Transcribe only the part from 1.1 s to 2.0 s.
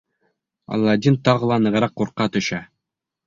тағы ла нығыраҡ